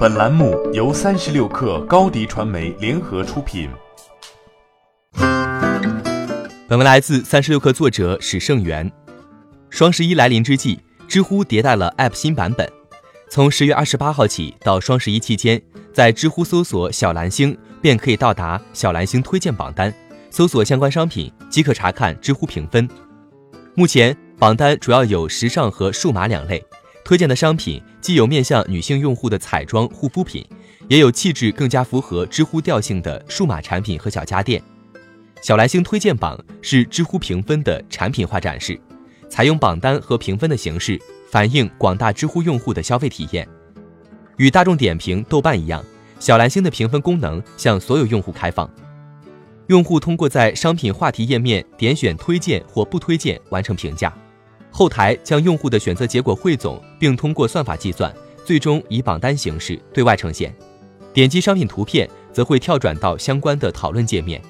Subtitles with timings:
[0.00, 3.68] 本栏目由三十六氪高低传媒联合出品。
[6.66, 8.90] 本文来自三十六氪作者史胜元。
[9.68, 12.66] 双十一来临之际，知乎迭代了 App 新版本。
[13.28, 15.60] 从十月二十八号起到双十一期间，
[15.92, 19.92] 在知乎搜索“小蓝星”便可以到达小蓝星推荐榜单，
[20.30, 22.88] 搜索相关商品即可查看知乎评分。
[23.74, 26.64] 目前榜单主要有时尚和数码两类。
[27.10, 30.46] 推荐的商品既有面向女性用户的彩妆护肤品，
[30.86, 34.62] 也有气质更加符合知乎调性的数码产品和小家电。
[35.42, 38.80] 小蓝星推荐榜是知乎评分的产品化展示，
[39.28, 40.96] 采用榜单和评分的形式，
[41.32, 43.44] 反映广大知乎用户的消费体验。
[44.36, 45.84] 与大众点评、豆瓣一样，
[46.20, 48.72] 小蓝星的评分功能向所有用户开放，
[49.66, 54.16] 用户通过在商品话题页面点选推荐或不推荐完成评价。
[54.70, 60.54] 后台将用户的选择结果汇总，并通过算法计算，最终以榜单形式对外呈现。
[61.12, 64.40] 点击商品图片，则会跳转到相关的讨论界面。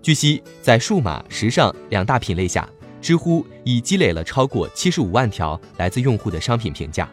[0.00, 2.68] 据悉，在数码、时尚两大品类下，
[3.02, 7.10] 知乎已积累了超过七十五万条来自用户的商品评价。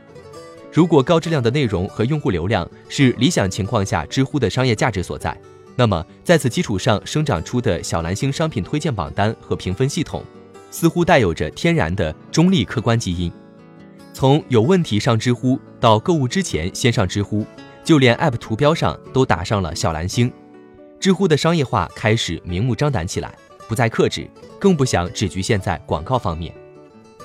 [0.72, 5.36] 如果高质量的内容和用户流量是理想情况下知乎的商业价值所在，
[5.76, 10.24] 那么在此基础上生长出的小蓝星商品推荐榜单和评分系统。
[10.74, 13.32] 似乎带有着天然的中立客观基因。
[14.12, 17.46] 从有问题上知乎到购物之前先上知乎，
[17.84, 20.34] 就连 App 图标上都打上了小蓝星。
[21.00, 23.36] 知乎的商业化开始明目张胆起来，
[23.68, 24.28] 不再克制，
[24.60, 26.52] 更不想只局限在广告方面。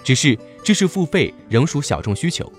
[0.05, 2.53] 只是知识付费仍属小众需求，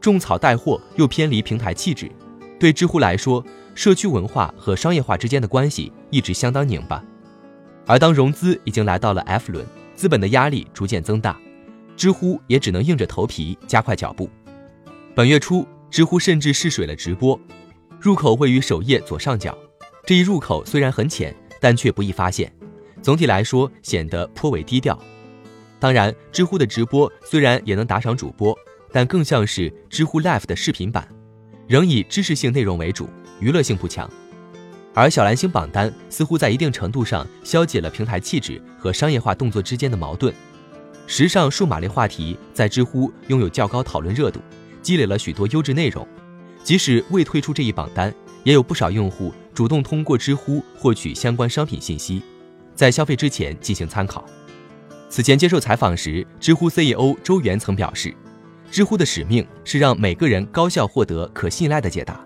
[0.00, 2.10] 种草带货又偏离平台气质。
[2.58, 3.44] 对知乎来说，
[3.74, 7.04] 社区文化和商业化之间的关系一直相当拧巴。
[7.86, 9.66] 而当融资已经来到了 F 轮。
[10.00, 11.38] 资本的压力逐渐增大，
[11.94, 14.30] 知乎也只能硬着头皮加快脚步。
[15.14, 17.38] 本月初，知乎甚至试水了直播，
[18.00, 19.54] 入口位于首页左上角。
[20.06, 22.50] 这一入口虽然很浅，但却不易发现。
[23.02, 24.98] 总体来说，显得颇为低调。
[25.78, 28.56] 当然，知乎的直播虽然也能打赏主播，
[28.90, 31.06] 但更像是知乎 Live 的视频版，
[31.68, 33.06] 仍以知识性内容为主，
[33.38, 34.10] 娱乐性不强。
[34.92, 40.34] 而小蓝星榜单似乎在一定程度上消解了平台气质和商业化动作之间的矛盾。
[41.06, 44.40] 时尚数码类话题在知乎拥有较高讨论热度，
[44.82, 46.06] 积累了许多优质内容。
[46.62, 48.14] 即使未推出这一榜单，
[48.44, 52.22] 也有不少用户主动通过知乎获取相关商品信息，
[52.74, 54.24] 在消费之前进行参考。
[55.08, 58.14] 此前接受采访时，知乎 CEO 周源曾表示，
[58.70, 62.24] 知乎的使命是让每个人高效获得可信赖的解答。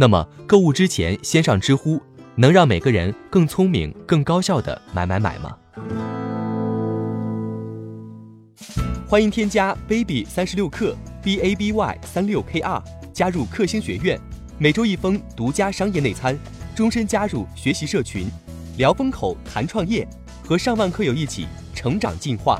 [0.00, 2.00] 那么，购物之前先上知乎，
[2.34, 5.54] 能让每个人更聪明、更高效的买买买吗？
[9.06, 14.18] 欢迎添加 baby 三十六克 b a b y 三六 k r 加入克星学院，
[14.56, 16.34] 每周一封独家商业内参，
[16.74, 18.26] 终身加入学习社群，
[18.78, 20.08] 聊风口谈创业，
[20.42, 22.58] 和上万课友一起成长进化。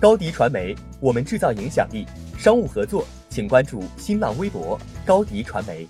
[0.00, 2.06] 高迪传媒，我们制造影响力。
[2.38, 5.86] 商务合作，请关注新浪微博高迪传媒。